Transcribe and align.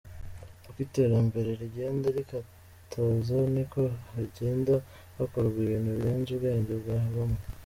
Uko 0.67 0.79
iterambere 0.87 1.49
rigenda 1.61 2.07
rikataza, 2.17 3.37
niko 3.53 3.81
hagenda 4.13 4.73
hakorwa 5.17 5.57
ibintu 5.65 5.89
birenze 5.97 6.29
ubwenge 6.33 6.73
bwa 6.81 6.97
bamwe. 7.15 7.39